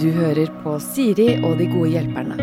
[0.00, 2.36] Du hører på Siri og de gode hjelperne.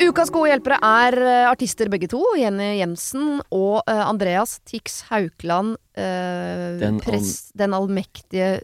[0.00, 2.22] Ukas gode hjelpere er eh, artister begge to.
[2.40, 5.76] Jenny Jensen og eh, Andreas Tix Haukland.
[5.94, 8.60] eh, Den press, den allmektige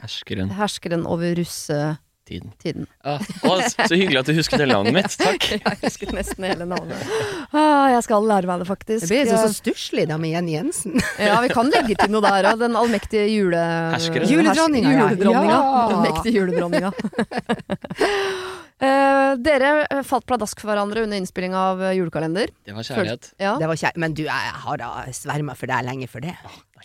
[0.00, 0.50] Herskeren.
[0.56, 2.00] herskeren over russetiden.
[2.24, 2.86] Tiden.
[3.04, 5.16] Ah, å, så hyggelig at du husket hele navnet mitt.
[5.20, 5.44] Takk.
[5.52, 6.96] Jeg husket nesten hele navnet.
[7.54, 9.04] Ah, jeg skal lære meg det, faktisk.
[9.04, 10.96] Det blir så, så stusslig da med Jenny Jensen.
[11.22, 12.58] Ja, vi kan legge til noe der òg.
[12.64, 13.60] Den allmektige jule...
[14.02, 14.96] Juledronninga.
[14.96, 15.54] Juledronninga.
[15.54, 15.84] Ja.
[15.84, 16.92] Allmektige juledronninga.
[18.84, 22.50] Eh, dere falt pladask for hverandre under innspilling av eh, julekalender.
[22.66, 23.28] Det var kjærlighet.
[23.38, 23.54] Ja.
[23.62, 26.34] Det var kjær Men du, jeg har da sverma for deg lenge for det.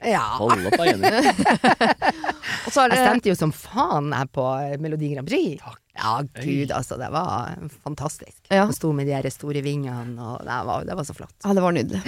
[0.05, 0.23] Ja.
[0.39, 1.11] Hold opp da, Jenny.
[2.65, 4.45] Og så er Jeg stemte jo som faen jeg på
[4.83, 5.63] Melodi Grand Prix.
[5.99, 6.97] Ja, gud, altså.
[7.01, 8.37] Det var fantastisk.
[8.53, 8.67] Ja.
[8.75, 11.35] Sto med de her store vingene, og det var, det var så flott.
[11.43, 12.01] Ja, det var nydelig.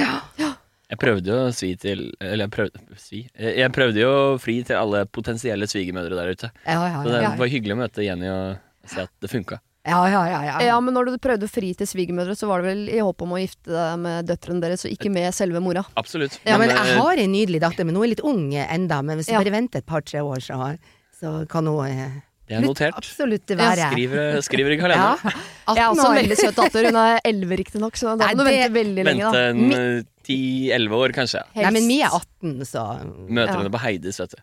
[0.91, 3.22] Jeg prøvde jo å svi til Eller jeg prøvde, svi.
[3.40, 6.50] Jeg prøvde jo å fri til alle potensielle svigermødre der ute.
[6.66, 9.61] Ja, ja, Så det var hyggelig å møte Jenny og se at det funka.
[9.87, 10.57] Ja, ja, ja, ja.
[10.61, 13.21] Ja, men når du prøvde å fri til svigermødre, så var det vel i håp
[13.25, 15.81] om å gifte deg med døtrene deres, og ikke med selve mora.
[15.97, 16.37] Absolutt.
[16.45, 19.02] Ja, men men jeg har en nydelig datter, men hun er litt ung enda.
[19.02, 19.39] Men hvis du Ja.
[19.41, 20.77] bare venter et par-tre år, så,
[21.19, 22.93] så kan hun eh, det er notert.
[22.99, 25.17] absolutt være Skriver, skriver i kalenderen.
[25.23, 25.31] Ja.
[25.75, 26.85] Jeg er også en veldig søt datter.
[26.91, 29.31] Hun er elleve, riktignok, så da må du det- vente veldig lenge.
[29.31, 31.41] Vente en Mi- eh, ti-elleve år, kanskje.
[31.53, 31.64] helst.
[31.66, 32.83] Nei, men vi er 18, så
[33.30, 33.59] Møter Ja.
[33.59, 34.41] henne på Heides, vet du.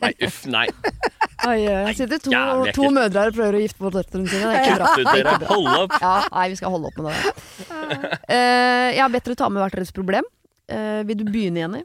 [0.00, 0.66] Nei, uff, nei.
[1.46, 4.48] Oi, jeg sitter to, Jævlig to mødre her og prøver å gifte bort døtrene sine.
[4.48, 4.94] Det er ikke bra.
[4.94, 5.92] Slutt dere, hold opp.
[6.00, 7.34] Ja, nei, vi skal holde opp med det.
[8.30, 10.24] Uh, jeg har bedt dere ta med hvert deres problem.
[10.70, 11.82] Uh, vil du begynne, Jenny?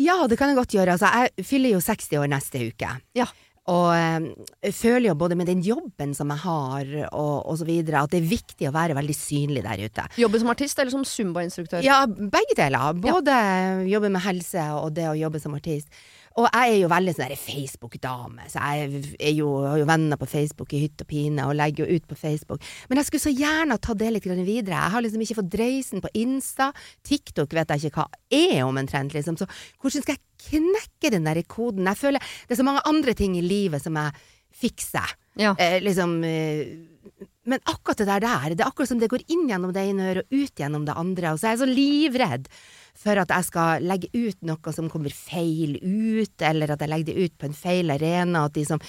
[0.00, 0.94] Ja, det kan jeg godt gjøre.
[0.96, 2.92] Altså, jeg fyller jo 60 år neste uke.
[3.18, 3.26] Ja.
[3.70, 4.28] Og eh,
[4.66, 8.14] jeg føler jo både med den jobben som jeg har, og, og så videre, at
[8.14, 10.06] det er viktig å være veldig synlig der ute.
[10.20, 11.84] Jobbe som artist eller som zumba-instruktør?
[11.86, 12.96] Ja, begge deler.
[12.98, 13.36] Både
[13.90, 15.90] jobbe med helse og det å jobbe som artist.
[16.40, 20.28] Og jeg er jo veldig sånn Facebook-dame, så jeg er jo, har jo venner på
[20.30, 22.64] Facebook i hytt og pine og legger jo ut på Facebook.
[22.88, 24.78] Men jeg skulle så gjerne ha tatt det litt videre.
[24.78, 26.70] Jeg har liksom ikke fått dreisen på Insta.
[27.06, 28.08] TikTok vet jeg ikke hva
[28.40, 29.36] er omtrent, liksom.
[29.36, 29.48] Så
[29.82, 31.88] hvordan skal jeg knekke den der koden?
[31.90, 34.16] Jeg føler det er så mange andre ting i livet som jeg
[34.60, 35.16] fikser.
[35.40, 35.54] Ja.
[35.58, 36.64] Eh, liksom eh,
[37.48, 40.10] Men akkurat det der der, det er akkurat som det går inn gjennom det ene
[40.10, 41.32] øret og ut gjennom det andre.
[41.32, 42.50] Og så er jeg så livredd
[43.00, 47.08] for at jeg skal legge ut noe som kommer feil ut, eller at jeg legger
[47.08, 48.44] det ut på en feil arena.
[48.44, 48.82] At de som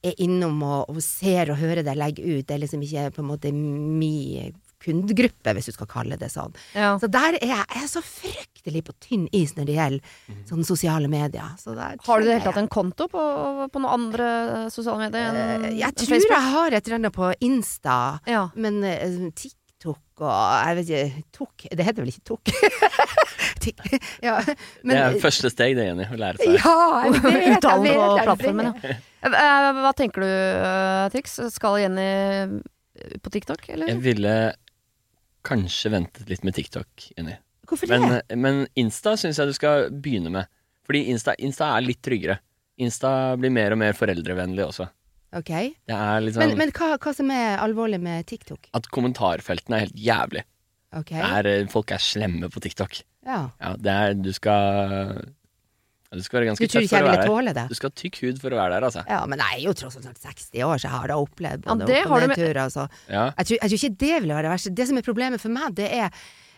[0.00, 3.10] er innom og, og ser og hører det jeg legger ut, det er liksom ikke
[3.18, 6.54] på en måte min kundegruppe, hvis du skal kalle det sånn.
[6.74, 6.94] Ja.
[7.02, 10.66] Så der er jeg, jeg er så fryktelig på tynn is når det gjelder sånne
[10.68, 11.52] sosiale medier.
[11.60, 13.24] Så der Har du i det hele tatt en konto på,
[13.72, 14.28] på noen andre
[14.72, 16.36] sosiale medier enn uh, Jeg tror Facebook?
[16.36, 17.96] jeg har et eller annet på Insta,
[18.30, 18.46] Ja.
[18.56, 19.58] men uh, TikTok
[20.20, 22.50] og jeg vet ikke Tok Det heter vel ikke Tok?
[24.24, 24.38] Ja,
[24.82, 26.06] men, Det er første steg, det, Jenny.
[26.08, 26.54] Å lære seg.
[26.56, 26.74] Ja,
[27.04, 28.94] jeg vet, Uttalen på plattformen, ja.
[29.28, 30.30] Eh, Hva tenker du,
[31.12, 31.34] Trix?
[31.52, 32.06] Skal Jenny
[33.20, 33.92] på TikTok, eller?
[33.92, 34.34] Jeg ville
[35.46, 37.36] kanskje ventet litt med TikTok, Jenny.
[37.70, 37.98] Hvorfor det?
[38.02, 40.50] Men, men Insta syns jeg du skal begynne med.
[40.86, 42.40] Fordi Insta, Insta er litt tryggere.
[42.82, 44.88] Insta blir mer og mer foreldrevennlig også.
[45.36, 45.52] ok.
[45.86, 48.70] Det liksom Men, men hva, hva som er alvorlig med TikTok?
[48.74, 50.42] At kommentarfeltene er helt jævlig.
[50.96, 51.20] Okay.
[51.22, 53.02] Er, eh, folk er slemme på TikTok.
[53.26, 53.50] Ja.
[53.60, 55.20] Ja, det er Du skal
[56.12, 57.30] Du skal være Du ganske tror tøff ikke jeg for å ville være der.
[57.30, 57.66] tåle det?
[57.70, 59.04] Du skal ha tykk hud for å være der, altså.
[59.06, 61.64] Ja, men jeg er jo tross alt snart 60 år, så jeg har da opplevd
[61.64, 62.66] Ja, både det opp- og nedturer.
[62.74, 63.24] Så Ja.
[63.38, 64.74] jeg, tror, jeg tror ikke det ville være det verste.
[64.74, 66.10] Det som er problemet for meg, det er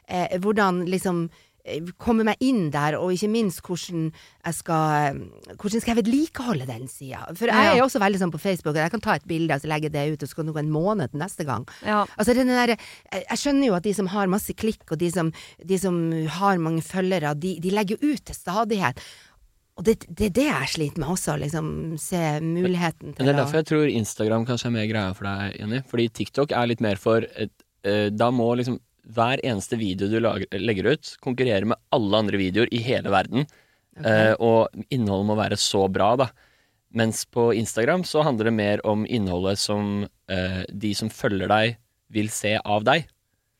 [0.09, 1.29] eh, hvordan liksom
[1.65, 4.09] eh, komme meg inn der, og ikke minst hvordan
[4.45, 5.21] jeg skal
[5.61, 7.21] Hvordan skal jeg vedlikeholde den sida?
[7.37, 9.53] For jeg er jo også veldig sånn på Facebook, Og jeg kan ta et bilde
[9.55, 11.69] og så legge det ut, og så kan det gå en måned til neste gang.
[11.85, 12.07] Ja.
[12.19, 12.69] Altså den der,
[13.13, 15.31] jeg jeg skjønner jo at de som har masse klikk, og de som,
[15.65, 16.01] de som
[16.41, 18.99] har mange følgere, de, de legger jo ut til stadighet.
[19.81, 21.69] Og det, det er det jeg sliter med også, liksom
[22.01, 25.29] se muligheten Men å det er derfor jeg tror Instagram kanskje er mer greia for
[25.29, 25.81] deg, Jenny.
[25.89, 27.53] Fordi TikTok er litt mer for et,
[27.89, 28.79] eh, Da må liksom
[29.13, 33.49] hver eneste video du lager, legger ut, konkurrere med alle andre videoer i hele verden.
[33.99, 36.29] Eh, og innholdet må være så bra, da.
[36.93, 41.79] Mens på Instagram så handler det mer om innholdet som eh, de som følger deg,
[42.13, 43.09] vil se av deg.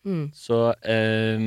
[0.05, 0.27] Mm.
[0.37, 1.47] Så eh,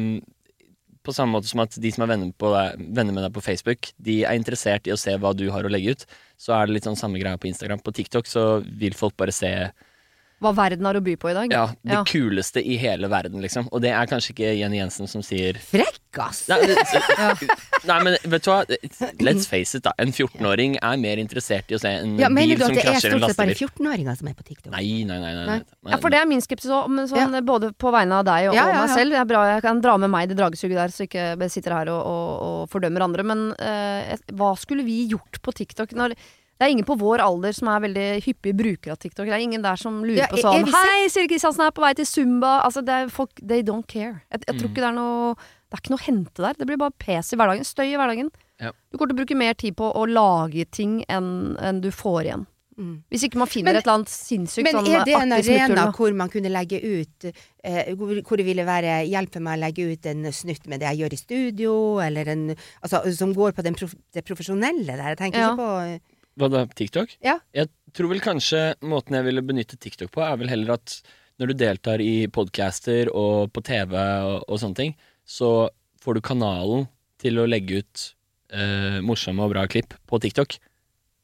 [1.05, 3.91] på samme måte som at de som er venner, deg, venner med deg på Facebook,
[4.01, 6.05] de er interessert i å se hva du har å legge ut,
[6.41, 7.83] så er det litt sånn samme greia på Instagram.
[7.85, 9.51] På TikTok så vil folk bare se
[10.45, 11.51] Hva verden har å by på i dag.
[11.51, 12.03] Ja, det Ja.
[12.07, 13.68] kuleste i hele verden, liksom.
[13.74, 16.44] Og det er kanskje ikke Jenny Jensen som sier Frekk, ass!
[16.47, 16.77] Nei, det-
[17.89, 18.59] nei, men vet du hva?
[19.25, 19.92] Let's face it, da.
[20.00, 22.86] En 14-åring er mer interessert i å se en Ja, mener bil du at det
[22.86, 24.71] er stort sett bare 14-åringer som er på TikTok?
[24.75, 25.33] Nei, nei, nei.
[25.33, 25.57] nei, Nei.
[25.83, 25.92] nei.
[25.95, 28.56] Ja, for det er min skepsis òg, men sånn, både på vegne av deg og,
[28.57, 29.12] Ja, og ja, meg selv.
[29.15, 31.51] Det er bra jeg kan dra med meg i det dragesuget der, så ikke jeg
[31.57, 33.24] sitter her og, og, og fordømmer andre.
[33.27, 36.15] Men eh, hva skulle vi gjort på TikTok når
[36.57, 39.25] det er ingen på vår alder som er veldig hyppig bruker av TikTok.
[39.27, 41.93] Det er ingen der som lurer Ja, på sånn Hei, Siri Kristiansen er på vei
[41.93, 42.61] til Zumba.
[42.63, 44.21] Altså, det er folk They don't care.
[44.31, 44.71] Jeg, jeg tror Mm.
[44.71, 46.53] ikke det er noe Det er ikke noe å hente der.
[46.57, 47.65] Det blir bare pes i hverdagen.
[47.67, 48.29] Støy i hverdagen.
[48.61, 48.71] Ja.
[48.91, 52.21] Du kommer til å bruke mer tid på å lage ting enn enn du får
[52.29, 52.45] igjen.
[52.77, 53.03] Mm.
[53.09, 55.91] Hvis ikke man finner Men- et eller annet sinnssykt Men sånn er det en arena
[55.95, 57.25] hvor man kunne legge ut
[57.63, 60.89] eh, hvor, hvor det ville være hjelpe meg å legge ut en snutt med det
[60.91, 65.15] jeg gjør i studio, eller en Altså som går på den prof det profesjonelle der.
[65.15, 65.51] Jeg tenker Ja.
[65.51, 65.99] ikke på
[66.35, 67.15] Hva da, TikTok?
[67.23, 67.37] Ja.
[67.55, 70.97] Jeg tror vel kanskje måten jeg ville benytte TikTok på, er vel heller at
[71.39, 74.93] når du deltar i podcaster og på TV og, og sånne ting,
[75.23, 75.69] så
[76.03, 76.85] får du kanalen
[77.21, 78.05] til å legge ut
[78.53, 80.57] eh, morsomme og bra klipp på TikTok,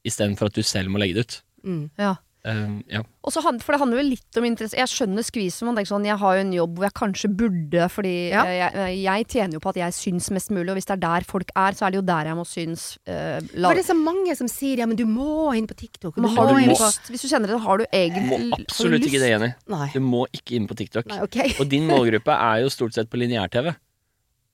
[0.08, 1.40] istedenfor at du selv må legge det ut.
[1.64, 1.84] mm.
[2.00, 2.16] Ja.
[2.44, 3.00] Eh, ja.
[3.22, 4.74] Og så han- for det handler vel litt om interesse.
[4.74, 5.62] Jeg skjønner skvisen.
[5.68, 8.42] Man tenker sånn, jeg har jo en jobb hvor jeg kanskje burde, fordi Ja.
[8.42, 11.02] eh, jeg, jeg tjener jo på at jeg syns mest mulig, og hvis det er
[11.06, 12.98] der folk er, så er det jo der jeg må synes.
[13.06, 15.76] Uh, la, For det er så mange som sier ja, men du må inn på
[15.78, 16.16] TikTok.
[16.16, 16.90] men du har må du inn På...
[17.14, 19.54] Hvis du kjenner det, har du Du egentlig må du absolutt ikke det, Jenny.
[19.68, 19.88] Nei.
[19.94, 21.06] Du må ikke inn på TikTok.
[21.06, 21.54] Nei, okay.
[21.60, 23.76] Og din målgruppe er jo stort sett på lineær-TV.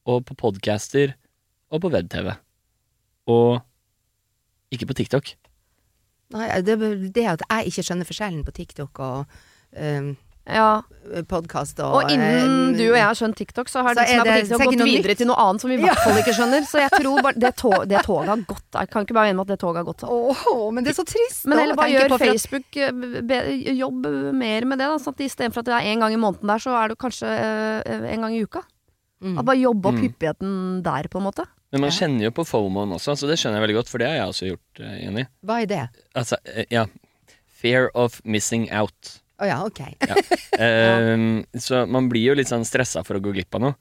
[0.06, 1.14] Og på podcaster.
[1.72, 2.36] Og på web-TV.
[3.28, 3.62] Og
[4.72, 5.34] ikke på TikTok.
[6.34, 9.38] Nei, det er det at jeg ikke skjønner forskjellen på TikTok og
[9.78, 10.16] um,
[10.48, 10.80] Ja.
[11.28, 14.06] podkast og Og innen eh, du og jeg har skjønt TikTok, så har Så de
[14.08, 15.18] som er er på det TikTok gått videre nytt.
[15.20, 16.62] til noe annet som vi i hvert fall ikke skjønner.
[16.68, 18.64] Så jeg tror bare det, tog, det toget har gått.
[18.78, 20.04] Jeg kan ikke bare mene at det toget har gått.
[20.08, 22.92] Åh, men det er så trist Men da, heller å bare tenke gjør Facebook eh,
[23.28, 23.40] be,
[23.76, 24.08] Jobb
[24.40, 24.88] mer med det.
[24.88, 26.98] Da, sånn at Istedenfor at det er én gang i måneden der, så er det
[27.04, 28.64] kanskje eh, en gang i uka.
[29.20, 29.36] Mm.
[29.40, 30.04] At bare jobbe opp Mm.
[30.08, 31.44] hyppigheten der, på en måte.
[31.72, 31.96] Men man Ja.
[32.00, 34.28] kjenner jo på FOMOen også, så det skjønner jeg veldig godt, for det har jeg
[34.32, 35.24] også gjort, eh, Jenny.
[35.44, 35.82] Hva er det?
[36.16, 36.86] Altså, eh, ja.
[37.58, 39.18] Fear of missing out.
[39.38, 39.82] Å ja, ok.
[40.58, 43.74] Ehm, så man blir jo litt sånn stressa for å gå glipp av noe.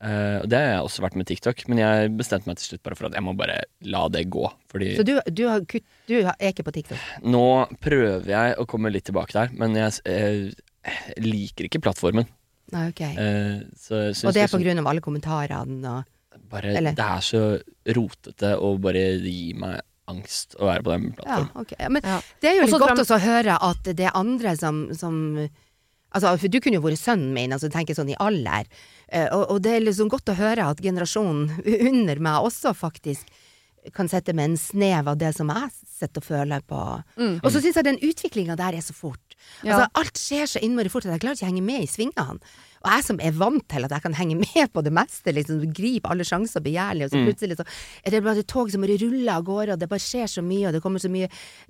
[0.00, 2.96] Og det har jeg også vært med TikTok, men jeg bestemte meg til slutt bare
[2.96, 4.46] for at jeg må bare la det gå.
[4.72, 6.98] Fordi Så du, du, har kutt, du er ikke på TikTok?
[7.22, 7.42] nå
[7.84, 10.52] prøver jeg å komme litt tilbake der, men jeg eh,
[11.20, 12.26] liker ikke plattformen.
[12.72, 13.02] Nei, ok.
[13.18, 16.04] Uh, så og det er på grunn av alle kommentarene og
[16.50, 17.42] bare, eller- Det er så
[17.96, 19.80] rotete og bare gir meg
[20.10, 21.50] angst å være på den Ja, plattformen.
[21.62, 21.72] ok.
[21.90, 22.20] Men Ja.
[22.40, 25.48] det er jo litt godt også å høre at det er andre som, som
[26.12, 28.64] Altså, for du kunne jo vært sønnen min, altså tenker sånn i alder.
[29.12, 33.28] Eh, og, og det er liksom godt å høre at generasjonen under meg også faktisk
[33.94, 36.80] kan sette med en snev av det som jeg sitter og føler på.
[37.16, 37.36] Mm.
[37.44, 39.36] Og så syns jeg den utviklinga der er så fort.
[39.62, 39.76] Ja.
[39.76, 42.40] Altså, alt skjer så innmari fort at jeg klarer ikke å henge med i svingene.
[42.80, 45.60] Og jeg som er vant til at jeg kan henge med på det meste, liksom
[45.76, 47.26] gripe alle sjanser begjærlig, og så Mm.
[47.28, 47.66] plutselig så
[48.04, 50.42] er det bare et tog som bare ruller av gårde, og det bare skjer så
[50.42, 51.28] mye, og det kommer så mye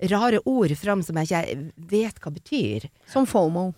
[0.09, 2.89] rare ord fram som jeg ikke vet hva betyr.
[3.11, 3.73] Som FOMO.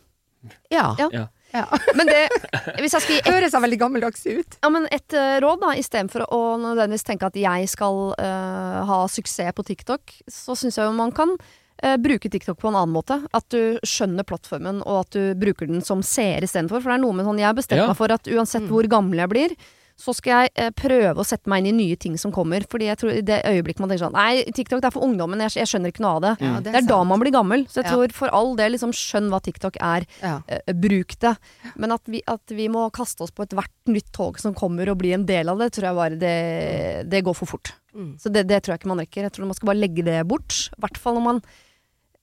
[0.69, 0.93] Ja.
[0.99, 1.07] Ja.
[1.13, 1.27] Ja.
[1.53, 1.65] ja.
[1.95, 2.27] Men det
[2.83, 4.57] Hvis jeg skal gi ett Høres veldig gammeldags ut.
[4.61, 9.07] ja, men et uh, råd, da, istedenfor å nødvendigvis tenke at jeg skal uh, ha
[9.07, 11.31] suksess på TikTok, så syns jeg jo man kan
[11.81, 13.25] eh, bruke TikTok på en annen måte.
[13.33, 16.81] At du skjønner plattformen, og at du bruker den som seer istedenfor.
[16.83, 17.87] For det er noe med sånn Jeg har bestemt Ja.
[17.87, 18.69] meg for at uansett Mm.
[18.69, 19.55] hvor gammel jeg blir,
[19.95, 22.61] så skal jeg eh, prøve å sette meg inn i nye ting som kommer.
[22.67, 25.37] Fordi jeg tror i det øyeblikket man tenker sånn Nei, TikTok det er for ungdommen,
[25.39, 26.31] jeg, jeg skjønner ikke noe av det.
[26.41, 27.07] Ja, Det er da sant.
[27.07, 27.67] man blir gammel.
[27.69, 27.91] Så jeg Ja.
[27.91, 30.05] tror for all del, liksom, skjønn hva TikTok er.
[30.23, 30.41] Ja.
[30.47, 31.37] eh, bruk det.
[31.77, 34.97] Men at vi, at vi må kaste oss på ethvert nytt tog som kommer og
[34.97, 37.73] bli en del av det, tror jeg bare det, det går for fort.
[37.95, 38.17] Mm.
[38.19, 39.21] Så det, det tror jeg ikke man rekker.
[39.21, 40.69] Jeg tror man skal bare legge det bort.
[40.75, 41.41] I hvert fall når man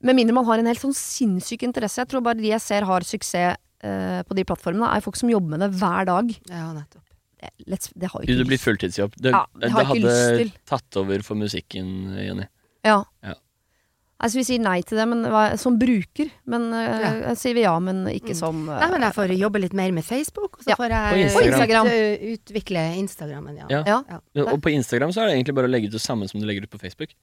[0.03, 2.01] Med mindre man har en helt sånn sinnssyk interesse.
[2.01, 5.29] Jeg tror bare de jeg ser har suksess uh, på de plattformene, er folk som
[5.29, 6.33] jobber med det hver dag.
[6.49, 7.05] ja, nettopp.
[7.41, 9.15] Det, let's, det har jo ikke det bli fulltidsjobb?
[9.17, 12.45] Det, Ja, det det lyst hadde tatt over for musikken, Jenny.
[12.85, 12.99] Ja.
[13.25, 13.35] Ja.
[14.21, 17.73] Altså, vi sier nei til det men, hva- som bruker, men eh, sier vi ja,
[17.81, 18.37] men ikke Mm.
[18.37, 20.77] som uh, Nei, men jeg får jobbe litt mer med Facebook, og så Ja.
[20.77, 21.87] får jeg Instagram.
[21.89, 23.67] ut- utvikle Instagrammen, ja.
[23.73, 23.83] Ja.
[23.89, 24.21] Ja.
[24.37, 24.45] Ja.
[24.53, 26.47] Og på Instagram så er det egentlig bare å legge ut det samme som du
[26.47, 27.17] legger ut på Facebook.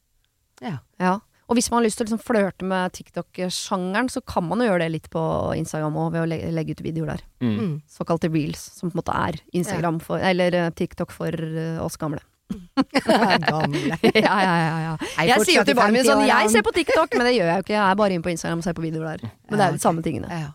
[0.65, 1.19] Ja.
[1.47, 4.67] Og hvis man har lyst til å liksom flørte med TikTok-sjangeren, så kan man jo
[4.67, 5.21] gjøre det litt på
[5.55, 7.21] Instagram òg, ved å legge, legge ut videoer der.
[7.39, 7.53] Mm.
[7.55, 7.75] Mm.
[7.87, 11.95] Såkalte reels, som på en måte er Instagram for Eller eh, TikTok for eh, oss
[12.01, 12.19] gamle.
[13.47, 13.95] Gamle.
[14.11, 14.93] ja, ja, ja, ja.
[15.17, 17.47] Jeg Jeg sier jo til barna mine sånn 'jeg ser på TikTok', men det gjør
[17.47, 17.77] jeg jo ikke.
[17.77, 19.31] Jeg er bare inne på Instagram og ser på videoer der.
[19.49, 20.27] Men det er jo de samme tingene.
[20.27, 20.51] Ja.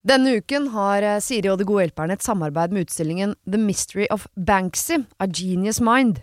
[0.00, 4.06] Denne uken har eh, Siri og De gode hjelperne et samarbeid med utstillingen The Mystery
[4.10, 6.22] of Banksy, A Genius Mind.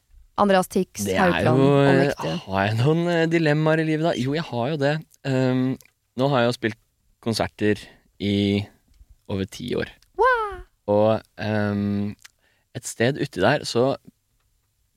[0.41, 2.33] Andreas Tix, Haukeland og Mektig.
[2.47, 4.13] Har jeg noen eh, dilemmaer i livet, da?
[4.19, 4.93] Jo, jeg har jo det.
[5.27, 5.63] Um,
[6.19, 6.79] nå har jeg jo spilt
[7.21, 7.81] konserter
[8.21, 8.35] i
[9.31, 9.91] over ti år.
[10.91, 12.09] Og um,
[12.75, 13.91] et sted uti der så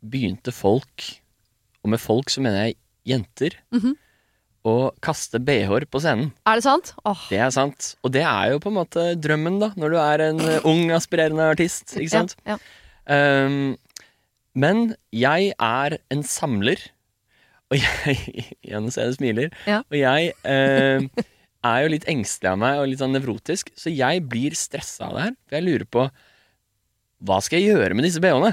[0.04, 1.04] begynte folk,
[1.84, 2.76] og med folk så mener jeg
[3.08, 3.94] jenter, Mhm.
[4.64, 6.32] å kaste bh-er på scenen.
[6.48, 6.94] Er det sant?
[7.04, 7.20] Oh.
[7.28, 7.96] Det er sant.
[8.02, 10.88] Og det er jo på en måte drømmen, da, når du er en eh, ung,
[10.90, 11.96] aspirerende artist.
[12.00, 12.34] Ikke sant?
[12.48, 13.46] Ja, ja.
[13.46, 13.76] Um,
[14.54, 16.80] men jeg er en samler,
[17.73, 18.18] og jeg
[18.64, 19.54] Igjen ser jeg du smiler.
[19.68, 19.80] Ja.
[19.88, 21.25] Og jeg eh,
[21.64, 25.16] er jo litt engstelig av meg og litt sånn nevrotisk, så jeg blir stressa av
[25.16, 25.34] det her.
[25.46, 26.06] For jeg lurer på
[27.25, 28.52] hva skal jeg gjøre med disse bh-ene?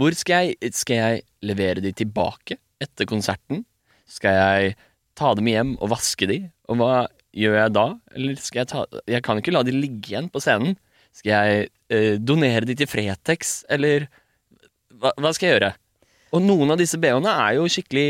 [0.00, 3.62] Hvor skal jeg, skal jeg levere de tilbake etter konserten?
[4.08, 4.74] Skal jeg
[5.18, 6.38] ta dem hjem og vaske de?
[6.68, 7.06] Og hva
[7.36, 7.86] gjør jeg da?
[8.16, 10.76] Eller skal jeg ta Jeg kan ikke la de ligge igjen på scenen.
[11.16, 14.08] Skal jeg eh, donere de til Fretex, eller
[15.02, 15.72] hva, hva skal jeg gjøre?
[16.32, 18.06] Og noen av disse bh-ene er jo skikkelig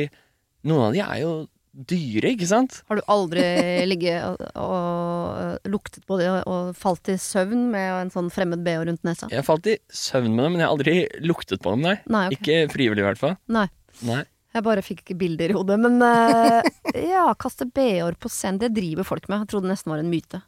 [0.68, 1.30] Noen av de er jo
[1.72, 2.76] dyre, ikke sant?
[2.86, 3.42] Har du aldri
[3.90, 8.84] ligget og, og luktet på det og falt i søvn med en sånn fremmed bh
[8.86, 9.30] rundt nesa?
[9.32, 11.96] Jeg falt i søvn med dem, men jeg har aldri luktet på dem, nei.
[12.12, 12.38] Nei, okay.
[12.38, 13.34] Ikke frivillig, i hvert fall.
[13.50, 13.66] Nei.
[14.06, 14.20] Nei.
[14.52, 15.78] Jeg bare fikk ikke bilder i hodet.
[15.80, 16.60] Men uh,
[17.14, 19.46] ja, kaste bh-er på scenen, det driver folk med.
[19.46, 20.42] Jeg trodde det nesten var en myte.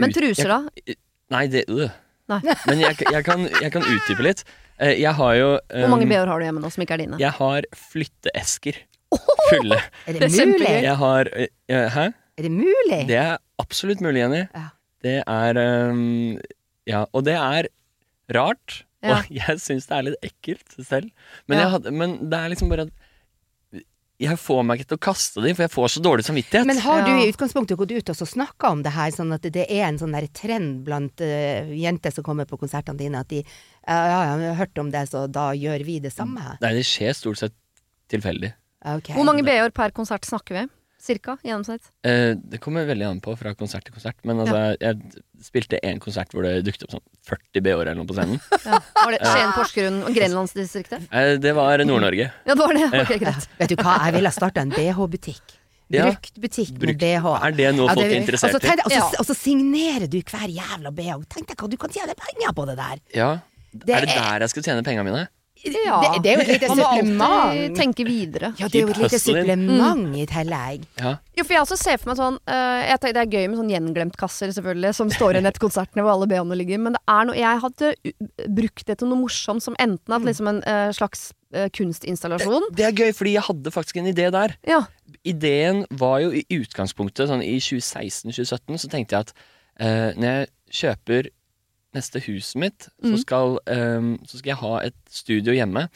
[0.00, 0.98] Men truser, jeg, da?
[1.34, 1.92] Nei, det øh.
[2.32, 2.40] Nei.
[2.40, 4.46] Men jeg, jeg, kan, jeg kan utdype litt.
[4.80, 7.02] Eh, Jeg har jo Hvor mange um, bh-er har du hjemme nå som ikke er
[7.04, 7.18] dine?
[7.22, 8.80] Jeg har flytteesker
[9.50, 9.78] fulle.
[10.10, 10.72] Er Det mulig?
[10.82, 12.06] Jeg har eh, Hæ?
[12.38, 13.00] Er det mulig?
[13.06, 14.42] Det er absolutt mulig, Jenny.
[14.54, 14.64] Ja.
[15.04, 16.38] Det er um,
[16.90, 17.68] Ja, og det er
[18.34, 18.80] rart.
[19.04, 19.18] Ja.
[19.20, 21.10] Og jeg syns det er litt ekkelt selv.
[21.46, 21.64] Men, Ja.
[21.66, 23.03] jeg hadde, men det er liksom bare at
[24.22, 26.68] jeg får meg ikke til å kaste dem, for jeg får så dårlig samvittighet.
[26.68, 29.48] Men har du i utgangspunktet gått ut og så snakka om det her, sånn at
[29.56, 33.32] det er en sånn der trend blant uh, jenter som kommer på konsertene dine, at
[33.32, 36.54] de uh, ja, jeg har hørt om det, så da gjør vi det samme?
[36.62, 37.56] Nei, det skjer stort sett
[38.12, 38.54] tilfeldig.
[38.84, 39.16] Okay.
[39.16, 40.64] Hvor mange bh-er per konsert snakker vi?
[41.04, 41.34] Cirka?
[41.44, 41.90] Gjennomsnitt?
[42.08, 44.16] Eh, det kommer veldig an på fra konsert til konsert.
[44.24, 48.08] Men altså, jeg spilte én konsert hvor det dukket opp sånn 40 BH-er eller noe
[48.08, 48.40] på scenen.
[48.64, 48.78] Ja.
[49.04, 51.04] Var det Skien, Porsgrunn og Grenlandsdistriktet?
[51.12, 52.30] Eh, det var Nord-Norge.
[52.48, 52.86] Ja, det var det.
[52.88, 53.48] Ok, Ja, greit.
[53.60, 55.58] vet du hva, jeg ville starta en BH-butikk.
[55.94, 57.26] Brukt butikk med BH.
[57.44, 58.70] Er det noe Ja, folk er interessert og så i?
[58.70, 59.10] tenk- Og så, Ja.
[59.20, 61.18] og så signerer du hver jævla BH.
[61.28, 62.96] Tenk deg hva du kan tjene penger på det der!
[63.14, 63.28] Ja.
[63.74, 65.28] Det er det er- der jeg skal tjene pengene mine?
[65.64, 65.98] Ja.
[66.02, 67.76] Det, det er jo et lite Man må alltid supplement.
[67.78, 68.50] tenke videre.
[68.60, 70.84] Ja, det er jo et lite supplement i tillegg.
[71.00, 71.14] Ja.
[71.34, 73.60] Jo, for jeg også ser for meg sånn uh, jeg tenker Det er gøy med
[73.60, 77.28] sånn gjenglemt-kasser, selvfølgelig, som står igjen etter konsertene hvor alle BH-ene ligger, men det er
[77.30, 77.92] noe Jeg hadde
[78.58, 82.86] brukt det til noe morsomt, som enten at liksom en uh, slags uh, kunstinstallasjon Det
[82.88, 84.56] er gøy, fordi jeg hadde faktisk en idé der.
[84.68, 84.84] Ja.
[85.24, 89.32] Ideen var jo i utgangspunktet sånn i 2016-2017 så tenkte jeg at
[89.80, 90.48] eh, når jeg
[90.80, 91.28] kjøper
[91.94, 93.18] neste huset mitt, så, Mm.
[93.22, 95.88] skal, um, så skal jeg ha et studio hjemme.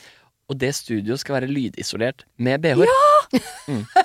[0.48, 2.88] Og det studioet skal være lydisolert med BH-er.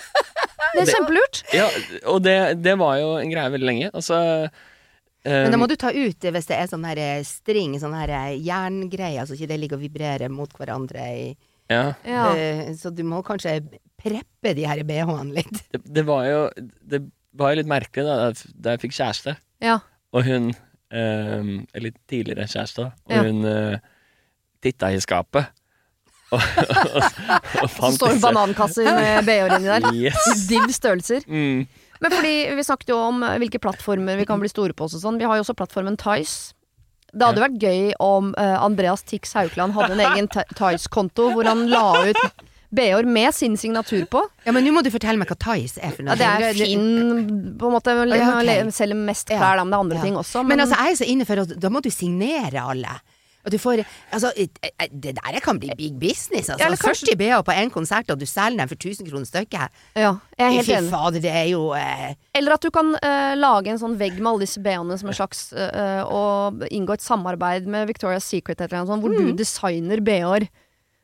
[0.74, 1.44] Det er Det- kjempelurt!
[1.54, 1.68] Ja,
[2.10, 3.90] og det, det var jo en greie veldig lenge.
[3.94, 4.18] Altså
[4.50, 7.94] um, Men da må du ta ut hvis det er sånn her eh, string, sånn
[7.94, 11.28] her eh, jerngreie, så ikke det ligger og vibrerer mot hverandre i
[11.72, 11.94] Ja.
[12.04, 12.26] Ja.
[12.36, 13.60] Eh, så du må kanskje
[14.02, 15.62] preppe de her BH-ene litt.
[15.72, 17.04] Det, det var jo Det
[17.38, 19.78] var jo litt merkelig da, da jeg- fikk kjæreste, ja.
[20.12, 20.52] og hun
[20.94, 22.86] Eller tidligere kjæreste.
[23.10, 23.24] Og Ja.
[23.26, 23.80] hun eh,
[24.64, 25.50] titta i skapet.
[26.34, 26.96] Og, og,
[27.62, 29.84] og Så fant står det banankasser med BH-er inni der.
[29.94, 30.48] Yes.
[30.50, 31.22] Div størrelser.
[31.30, 31.68] Mm.
[32.02, 35.20] Men fordi vi snakket jo om eh, hvilke plattformer vi kan bli store på sånn.
[35.22, 36.56] Vi har jo også plattformen Tice.
[37.14, 41.46] Det hadde vært gøy om uh, Andreas Tix Haukeland hadde en egen Ti- Tice-konto hvor
[41.46, 42.24] han la ut
[42.74, 44.24] BH-er med sin signatur på.
[44.46, 46.18] Ja, men nå må du fortelle meg hva Thais er for noe.
[46.18, 47.94] Ja, det er fin på en måte.
[48.18, 48.70] ja, okay.
[48.74, 50.06] Selger mest klær, da, men det er andre ja.
[50.10, 50.46] ting også.
[50.48, 52.98] Men altså, jeg er så inne for at da må du signere alle.
[53.44, 53.82] Og du får,
[54.16, 56.48] altså, et- et- det der kan bli big business.
[56.50, 56.64] Altså.
[56.64, 59.68] Ja, kanskje- 40 BH på én konsert, og du selger dem for 1000 kroner stykket.
[59.98, 60.90] ja, jeg er helt Fy enig.
[60.90, 64.28] fader, det er jo eh, Eller at du kan eh, lage en sånn vegg med
[64.32, 68.78] alle disse BH-ene som en slags eh, Og inngå et samarbeid med Victoria's Secret eller
[68.86, 69.28] noe sånt, hvor Mm.
[69.28, 70.48] du designer BH-er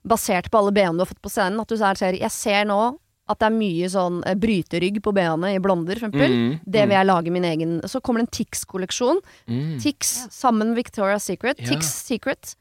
[0.07, 1.59] basert på alle BH-ene du har fått på scenen.
[1.61, 2.97] At du ser Jeg ser nå
[3.29, 6.33] at det er mye sånn eh, bryterygg på BH-ene i blonder, for eksempel.
[6.33, 7.75] Mm, Det vil jeg lage min egen.
[7.85, 9.21] Så kommer det en Tix-kolleksjon.
[9.45, 9.75] Mm.
[9.83, 11.61] Tix sammen med Victoria's Secret.
[11.61, 11.69] Ja.
[11.75, 12.55] Tix Secret.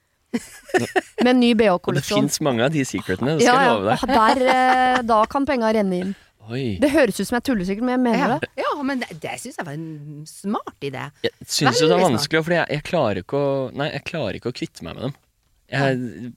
[1.24, 2.20] med en ny Og det BH-kolleksjon.
[2.20, 4.08] fins mange av de secretene, det Ja, jeg love deg.
[4.12, 6.16] Der, eh, da kan penga renne inn.
[6.48, 6.78] Oi.
[6.80, 8.36] Det høres ut som jeg tuller sikkert, men jeg mener ja.
[8.40, 8.48] det.
[8.56, 11.06] ja, men det, det syns jeg var en smart idé.
[11.24, 14.38] Jeg syns jo det er vanskelig, fordi jeg, jeg klarer ikke å Nei, jeg klarer
[14.38, 15.16] ikke å kvitte meg med dem.
[15.68, 16.32] Jeg,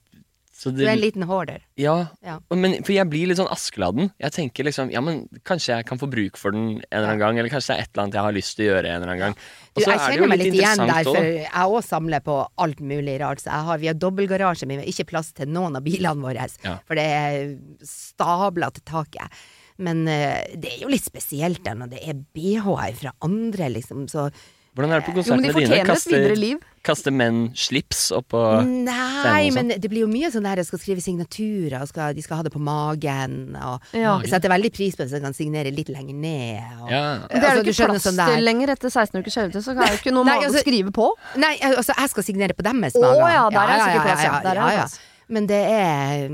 [0.61, 1.63] så Du er en liten hoarder.
[1.79, 2.35] Ja, Ja.
[2.53, 4.11] men, for jeg blir litt sånn Askeladden.
[4.21, 7.23] Jeg tenker liksom, ja men kanskje jeg kan få bruk for den en eller annen
[7.23, 9.01] gang, eller kanskje det er et eller annet jeg har lyst til å gjøre en
[9.01, 9.37] eller annen gang.
[9.39, 12.37] Du, Og jeg er kjenner meg litt igjen der, for jeg òg samler på
[12.67, 13.41] alt mulig rart.
[13.41, 16.21] Så jeg har, vi har dobbeltgarasje, men vi har ikke plass til noen av bilene
[16.21, 16.45] våre.
[16.61, 16.77] Ja.
[16.85, 19.41] For det er stabla til taket.
[19.81, 24.05] Men uh, det er jo litt spesielt når det er BH-er fra andre, liksom.
[24.11, 24.29] Så
[24.71, 25.83] Hvordan er det på Jo, men de dine?
[25.83, 26.59] Kaster, liv.
[26.87, 31.03] kaster menn slips oppå Nei, men det blir jo mye sånn der jeg skal skrive
[31.03, 33.55] signaturer, og skal, de skal ha det på magen.
[33.59, 34.13] Og Ja.
[34.23, 36.63] jeg setter veldig pris på det, så jeg kan signere litt lenger ned.
[36.81, 37.03] Og, Ja.
[37.27, 39.87] Det er Altså, det ikke plass sånn til lenger etter 16 ukers skjevete, så kan
[39.87, 41.11] jeg jo ikke noe Nei, mage å altså- skrive på.
[41.35, 44.39] Nei, altså jeg skal signere på deres Å ja, der er det sikkert plass, ja.
[44.41, 44.99] Der er det plass.
[45.31, 46.29] Men det er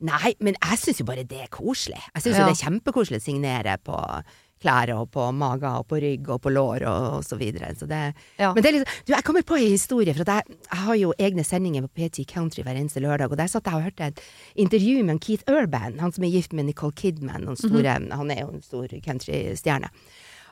[0.00, 1.98] Nei, men jeg syns jo bare det er koselig.
[2.14, 2.46] Jeg syns Ja.
[2.46, 4.22] jo det er kjempekoselig å signere på
[4.62, 7.74] klær og på mage og på rygg og på lår og, og så videre.
[7.76, 8.52] Så det, Ja.
[8.52, 11.14] Men det er liksom, Du, jeg kommer på en historie, for jeg, jeg har jo
[11.18, 14.20] egne sendinger på PT Country hver eneste lørdag, og der satt jeg og hørte et
[14.56, 18.14] intervju med Keith Urban, han som er gift med Nicole Kidman, store, -hmm.
[18.14, 19.88] han er jo en stor countrystjerne.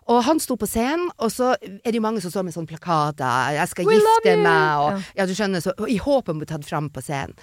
[0.07, 2.67] Og han sto på scenen, og så er det jo mange som står med sånne
[2.67, 5.03] plakater 'Jeg skal We gifte meg', og Ja.
[5.17, 7.35] ja, du skjønner, så, i håp om å bli tatt fram på scenen.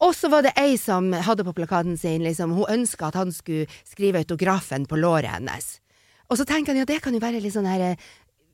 [0.00, 3.32] Og så var det ei som hadde på plakaten sin liksom, Hun ønska at han
[3.32, 5.80] skulle skrive autografen på låret hennes.
[6.30, 7.96] Og så tenker han ja, det kan jo være litt sånn her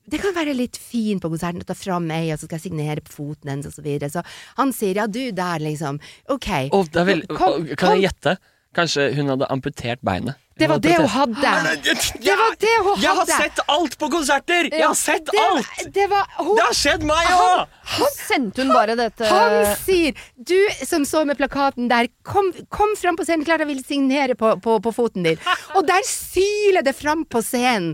[0.06, 2.68] det kan være litt fin på konserten å ta fram ei, og så skal jeg
[2.68, 4.10] signere på foten hennes, og så videre.
[4.12, 4.22] Så
[4.54, 5.98] han sier ja, du der, liksom.
[6.30, 6.46] Ok.
[6.70, 7.66] Oh, det vel, Kom- kom.
[7.74, 8.36] kan jeg gjette?
[8.76, 10.36] Kanskje hun hadde amputert beinet?
[10.56, 11.50] Det var det hun hadde.
[11.84, 13.02] Det Det var det hun hadde!
[13.04, 14.68] Jeg har sett alt på konserter!
[14.72, 15.82] Jeg har sett Det, alt!
[15.94, 17.74] det var hun, Det har skjedd meg òg!
[18.16, 23.18] Sendte hun bare dette Han sier Du som så med plakaten der, kom, kom fram
[23.20, 25.40] på scenen, klart jeg vil signere på, på, på foten din.
[25.76, 27.92] Og der syler det fram på scenen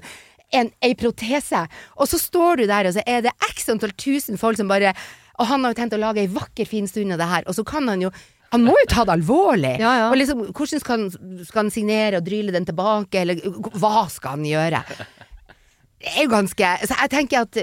[0.53, 1.65] en, ei protese.
[1.97, 4.93] Og så står du der, og så er det x antall tusen folk som bare
[5.41, 7.57] Og han har jo tenkt å lage ei vakker, fin stund av det her, og
[7.57, 8.11] så kan han jo
[8.53, 9.77] han må jo ta det alvorlig.
[9.81, 10.09] Ja, ja.
[10.11, 13.41] Og liksom, hvordan skal han, skal han signere og dryle den tilbake, eller
[13.81, 14.83] hva skal han gjøre?
[16.03, 17.63] Det er jo ganske Så jeg tenker at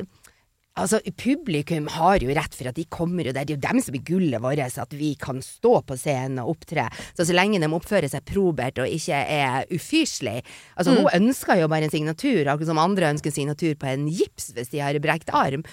[0.79, 3.43] Altså, publikum har jo rett for at de kommer jo der.
[3.43, 6.53] Det er jo dem som er gullet vårt, at vi kan stå på scenen og
[6.53, 6.85] opptre.
[7.17, 10.37] Så så lenge de oppfører seg probert og ikke er ufyselig
[10.77, 14.07] Altså, hun ønsker jo bare en signatur, akkurat som andre ønsker en signatur på en
[14.07, 15.65] gips hvis de har brekt arm.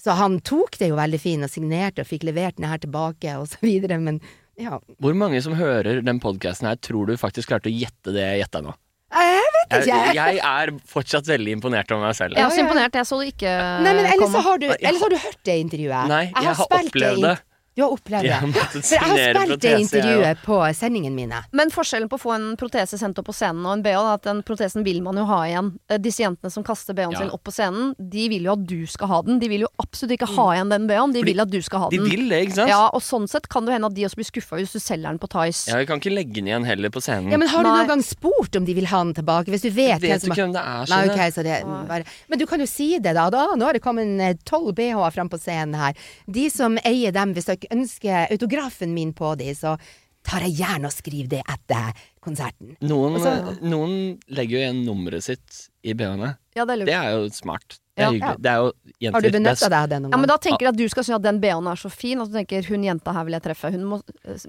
[0.00, 3.36] Så han tok det jo veldig fint og signerte og fikk levert den her tilbake
[3.40, 4.22] og så videre, men
[4.60, 4.78] ja.
[5.02, 8.44] Hvor mange som hører den podkasten her, tror du faktisk klarte å gjette det jeg
[8.44, 8.74] gjetta nå?
[9.14, 10.14] Jeg vet Jeg, ikke.
[10.18, 12.36] jeg er fortsatt veldig imponert over meg selv.
[12.36, 12.96] Jeg er også imponert.
[12.98, 13.52] Jeg så det ikke
[13.84, 16.08] Nei, men ellers så har du, ellers har du hørt det intervjuet.
[16.10, 17.34] Nei, jeg har har opplevd det.
[17.74, 18.28] Du har opplevd det?
[18.30, 21.40] Jeg har måttet For jeg har spilt det intervjuet på sendingen mine.
[21.58, 24.10] Men forskjellen på å få en protese sendt opp på scenen og en BH, er
[24.14, 25.72] at den protesen vil man jo ha igjen.
[25.90, 27.18] Eh, Disse jentene som kaster BH-en Ja.
[27.24, 29.40] sin opp på scenen, de vil jo at du skal ha den.
[29.42, 31.88] De vil jo absolutt ikke ha igjen den BH-en, de vil at du skal ha
[31.90, 32.06] De den.
[32.10, 32.68] vil det, ikke sant?
[32.70, 35.10] Ja, og sånn sett kan det hende at de også blir skuffa hvis du selger
[35.10, 35.66] den på Tice.
[35.72, 37.32] Ja, vi kan ikke legge den igjen heller på scenen.
[37.34, 37.74] Ja, men Har du Nei.
[37.82, 39.50] noen gang spurt om de vil ha den tilbake?
[39.50, 40.78] Hvis du vet, vet hvem som ikke hvem det er.
[40.78, 41.34] Nei, skjønner ok, jeg.
[41.34, 41.58] så det
[41.90, 43.26] bare Men du kan jo si det, da.
[43.34, 45.94] da nå har det kommet eh, tolv BH-er fram på scenen her.
[46.30, 49.76] De som eier dem, hvis dere ønsker autografen min på de, så
[50.24, 51.92] tar jeg gjerne og skriver det etter
[52.24, 52.76] konserten.
[52.80, 56.36] Noen, Og så- noen legger jo igjen nummeret sitt i BH-ene.
[56.56, 56.86] Ja, det.
[56.86, 57.78] Det er jo smart.
[57.94, 58.10] Det er Ja.
[58.10, 58.40] hyggelig.
[58.42, 60.12] Det er jo jenter Har du benytta deg av det noen gang?
[60.12, 62.18] Ja, men da tenker jeg at du skal synes at den BH-en er så fin,
[62.20, 63.70] og så tenker hun jenta her vil jeg treffe.
[63.70, 63.98] Hun må,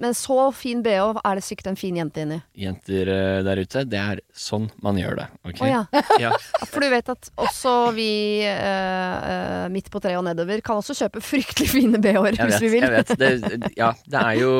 [0.02, 2.40] men så fin BH er det sikkert en fin jente inni.
[2.58, 5.28] Jenter eh, der ute, det er sånn man gjør det.
[5.46, 5.62] ok?
[5.62, 5.84] Oh, ja.
[6.26, 6.32] Ja.
[6.66, 10.96] For du vet at også vi eh, eh, midt på treet og nedover kan også
[10.98, 12.82] kjøpe fryktelig fine BH-er hvis vi vil.
[12.82, 13.14] Jeg vet.
[13.18, 14.52] Det, ja, det er jo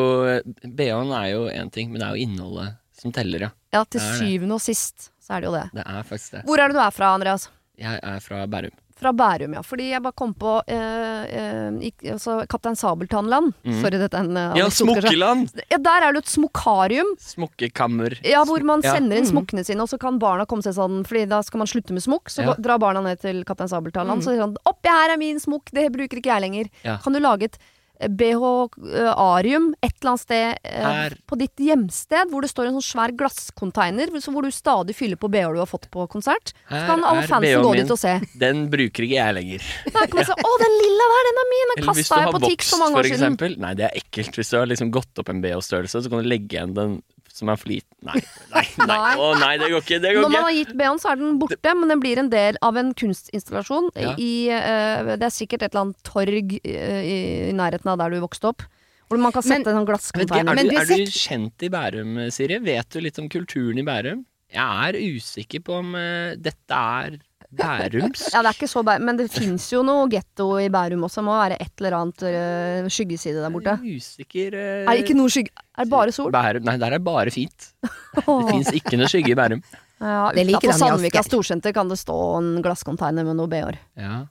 [0.63, 3.51] BH-en er jo én ting, men det er jo innholdet som teller, ja.
[3.75, 5.67] Ja, til syvende og sist så er det jo det.
[5.75, 6.45] Det er faktisk det.
[6.47, 7.49] Hvor er det du er fra, Andreas?
[7.79, 8.71] Jeg er fra Bærum.
[8.97, 9.61] Fra Bærum, ja.
[9.61, 13.53] Fordi jeg bare kom på eh, eh, ikk- altså, Kaptein Sabeltann-land.
[13.67, 13.81] Mhm.
[13.83, 15.51] Sorry, dette er en eh, Ja, Smokkeland!
[15.71, 17.11] Ja, der er det et smokkarium.
[17.21, 18.17] Smokkekammer.
[18.25, 18.95] Ja, hvor man Ja.
[18.97, 19.33] sender inn Mhm.
[19.35, 22.03] smokkene sine, og så kan barna komme seg sånn Fordi da skal man slutte med
[22.03, 22.55] smokk, så Ja.
[22.55, 24.21] drar barna ned til Kaptein Sabeltannland.
[24.21, 24.25] Mm.
[24.25, 26.71] Så sier han 'Oppi her er min smokk, det bruker ikke jeg lenger'.
[26.83, 26.97] Ja.
[26.97, 27.59] Kan du lage et
[28.01, 32.87] eh, BH-arium et eller annet sted eh, på ditt hjemsted, hvor det står en sånn
[32.89, 36.55] svær glasscontainer, hvor du stadig fyller på BH-er du har fått på konsert?
[36.69, 38.17] Så kan alle fansen gå dit og se.
[38.41, 39.67] Den bruker ikke jeg lenger.
[39.91, 41.75] Nei, kan man se 'Å, den lilla der, den er min!
[41.77, 43.59] Den kasta jeg på Tix for mange år siden'.
[43.63, 44.37] Nei, det er ekkelt.
[44.37, 46.99] Hvis du har liksom gått opp en BH-størrelse, så kan du legge igjen den
[47.37, 47.93] som er for liten.
[48.07, 48.21] Nei,
[48.55, 49.11] nei, nei.
[49.21, 49.99] Å nei, det går ikke.
[50.01, 50.47] Det går Når man ikke.
[50.49, 53.91] har gitt BH-en, så er den borte, men den blir en del av en kunstinstallasjon.
[54.01, 54.15] Ja.
[54.17, 57.19] I, eh, det er sikkert et eller annet torg eh, i,
[57.51, 58.65] i nærheten av der du vokste opp.
[59.07, 60.51] Hvor man kan Men- sette en sånn Vet ikke, glasscontainer.
[60.51, 62.57] er, Men du, du er du kjent i Bærum, Siri?
[62.65, 64.25] Vet du litt om kulturen i Bærum?
[64.57, 67.21] Jeg er usikker på om eh, dette er
[67.53, 68.27] bærums.
[68.33, 71.21] Ja, det er ikke så bæ Men det fins jo noe getto i Bærum også.
[71.21, 73.77] Det må være et eller annet eh, skyggeside der borte.
[73.77, 74.85] Er usikker uh...
[74.85, 75.53] Er det ikke noe skygge...
[75.77, 76.31] Er det bare sol?
[76.35, 77.73] Bærum, Nei, der er bare fint.
[78.17, 79.63] Det fins ikke noe skygge i Bærum.
[80.01, 83.79] Ja, Det liker Utenfor Sandvika storsenter kan det stå en glasscontainer med noe BH-er.
[83.97, 84.25] Ja,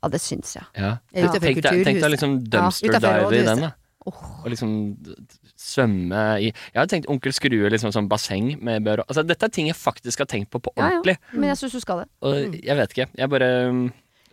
[0.00, 0.64] Ja, det syns jeg.
[0.76, 0.94] ja.
[1.12, 1.28] Ja.
[1.36, 3.72] Tenk deg, tenk deg liksom dumpster ja, dive i den, da.
[4.08, 4.70] Og liksom
[5.60, 9.52] svømme i Jeg hadde tenkt Onkel Skrue, liksom sånn basseng med bør Altså, dette er
[9.54, 11.00] ting jeg faktisk har tenkt på på Ja, ja.
[11.00, 11.16] ordentlig.
[11.34, 12.08] Men jeg syns du skal det.
[12.24, 13.08] Og jeg vet ikke.
[13.20, 13.82] Jeg bare um,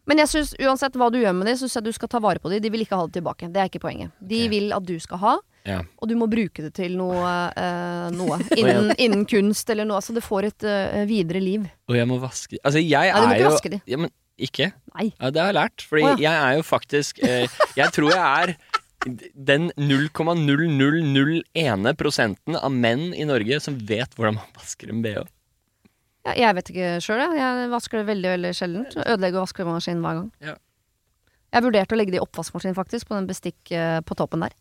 [0.08, 2.40] Men jeg synes, uansett hva du gjør med dem, syns jeg du skal ta vare
[2.40, 2.62] på dem.
[2.64, 3.50] De vil ikke ha det tilbake.
[3.52, 4.14] Det er ikke poenget.
[4.22, 4.52] De okay.
[4.56, 5.34] vil at du skal ha,
[5.68, 5.82] Ja.
[6.00, 7.34] og du må bruke det til noe.
[7.58, 8.40] eh, noe.
[8.60, 10.00] Innen, innen kunst eller noe.
[10.02, 11.68] Så det får et uh, videre liv.
[11.92, 13.82] Og jeg må vaske Altså, jeg Nei, du må er ikke vaske de.
[13.86, 14.70] Ja, men ikke?
[14.94, 15.10] Nei.
[15.18, 15.84] Ja, det har jeg lært.
[15.90, 18.54] Fordi Å, jeg er jo faktisk eh, Jeg tror jeg er
[19.06, 25.24] den 0,0001 prosenten av menn i Norge som vet hvordan man vasker en bh.
[26.28, 27.34] Jeg, jeg vet ikke sjøl, jeg.
[27.40, 28.92] Jeg vasker det veldig veldig sjeldent.
[29.06, 30.30] Ødelegger vaskemaskinen hver gang.
[30.44, 30.56] Ja.
[31.56, 34.54] Jeg vurderte å legge det i oppvaskmaskinen, faktisk, på den bestikk eh, på toppen der.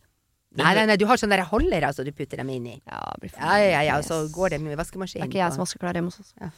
[0.56, 2.76] Nei, nei, nei, du har sånne der holder altså, du putter dem inn i.
[2.86, 3.02] Ja,
[3.36, 4.86] Ja, ja, ja, og så går det med Det
[5.20, 6.34] er ikke jeg som vasker klær hjemme hos oss.
[6.40, 6.50] Ja.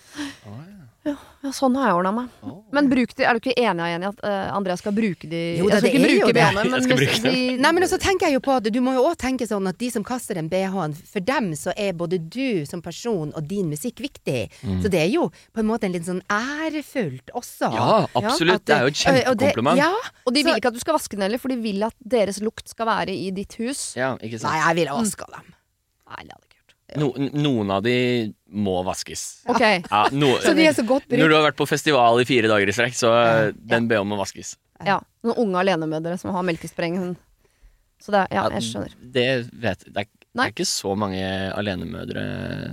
[1.09, 2.33] Ja, sånn har jeg ordna meg.
[2.45, 2.59] Oh.
[2.75, 5.69] Men bruk de, er du ikke enig i at uh, Andreas skal bruke de Jo
[5.71, 6.47] da, Jeg skal det ikke er jo det.
[6.57, 9.05] Men hvis bruke de Nei, men også tenker jeg jo på at Du må jo
[9.09, 12.67] òg tenke sånn at de som kaster en BH-en, for dem så er både du
[12.69, 14.49] som person og din musikk viktig.
[14.67, 14.81] Mm.
[14.85, 17.71] Så det er jo på en måte en litt sånn ærefullt også.
[17.75, 18.65] Ja, absolutt.
[18.65, 19.73] At det er jo et kjempekompliment.
[19.73, 19.85] og det-.
[19.85, 19.93] Ja,
[20.27, 21.95] Og de Så- vil ikke at du skal vaske den heller, for de vil at
[22.05, 23.88] deres lukt skal være i ditt hus.
[23.97, 24.51] Ja, ikke sant?
[24.53, 25.49] Nei, jeg ville vaska dem.
[26.09, 26.75] Nei, det hadde jeg ikke gjort.
[26.99, 27.09] No,
[27.45, 27.95] noen av de
[28.53, 29.23] må vaskes.
[29.49, 29.61] Ok.
[29.65, 32.49] Ja, no, Så de er så godt når du har vært på festival i fire
[32.51, 33.51] dager i strekk, så Ja.
[33.75, 34.57] den ber om å vaskes.
[34.87, 35.01] Ja.
[35.27, 37.17] Noen unge alenemødre som har melkespreng.
[37.99, 38.93] Så det er, ja, jeg skjønner.
[39.03, 39.27] Det
[39.59, 40.45] vet Det er, det Nei.
[40.47, 41.19] er ikke så mange
[41.59, 42.23] alenemødre,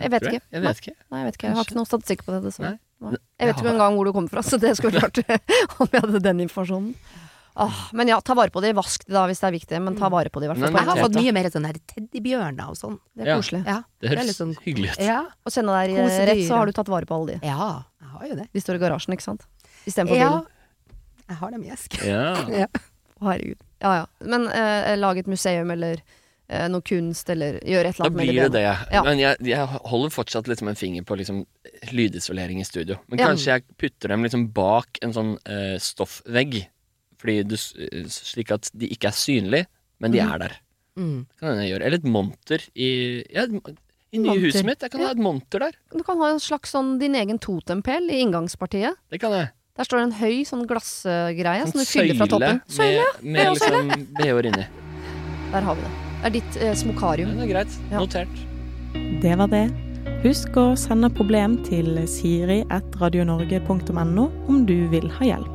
[0.03, 0.45] Jeg vet tror ikke.
[0.53, 0.93] Jeg vet ikke.
[1.11, 1.47] Nei, jeg vet ikke.
[1.47, 2.75] Jeg har ikke noe statistikk på det, dessverre.
[2.77, 2.79] Nei.
[3.09, 3.17] Nei.
[3.41, 5.89] Jeg vet Jeg ikke engang hvor du kommer fra, så det skulle vært rart om
[5.91, 6.93] jeg hadde den informasjonen.
[7.57, 8.73] Åh, men ja, ta vare på de.
[8.75, 10.71] Vask de da hvis det er viktig, men ta vare på de i hvert fall.
[10.73, 12.97] Men- Jeg har fått mye mer sånn her teddybjørner og sånn.
[13.15, 13.37] Det er Ja.
[13.39, 13.61] koselig.
[13.65, 14.99] Ja, Det det er høres litt sånn hyggelig ut.
[14.99, 17.47] ja, Og kjenne deg eh, Kosedyr, rett, så har du tatt vare på alle de.
[17.47, 18.47] ja, jeg har jo det.
[18.53, 19.45] De står i garasjen, ikke sant?
[19.87, 20.45] Istedenfor Ja, bilen.
[21.29, 22.03] jeg har dem i esk.
[22.03, 22.35] Ja.
[22.59, 22.67] Ja.
[23.21, 23.57] Å, Herregud.
[23.81, 24.05] Ja ja.
[24.19, 26.01] Men eh, lag et museum eller
[26.49, 28.77] eh, noe kunst, eller gjør et eller annet Da blir det de det.
[28.91, 29.03] Ja.
[29.03, 31.45] Men jeg, jeg holder fortsatt liksom en finger på liksom
[31.91, 32.97] lydisolering i studio.
[33.07, 33.27] Men Ja.
[33.29, 36.67] kanskje jeg putter dem liksom bak en sånn eh, stoffvegg.
[37.25, 39.65] Fordi du, slik at de ikke er synlige,
[39.99, 40.29] men de Mhm.
[40.33, 40.53] er der.
[40.95, 41.25] Mm.
[41.41, 41.83] Kan jeg gjøre.
[41.89, 43.43] Eller et monter i ja,
[44.13, 44.41] I nye Monter.
[44.45, 44.79] huset mitt.
[44.85, 45.71] Jeg kan ha et monter der.
[45.91, 48.95] Du kan ha en slags sånn din egen totempæl i inngangspartiet.
[49.11, 49.49] Det kan jeg.
[49.75, 52.61] Der står det en høy sånn glassgreie som du fyller fra toppen.
[52.69, 53.03] Søyle!
[53.21, 54.65] med, med liksom BH-er inni.
[55.51, 55.89] Der har vi det.
[56.21, 57.35] Det er ditt eh, Ja, smokarium.
[57.35, 57.67] det er greit.
[57.91, 57.97] Ja.
[57.99, 58.29] Notert.
[59.21, 59.65] Det var det.
[60.23, 65.54] Husk å sende problem til siri.radionorge.no om du vil ha hjelp.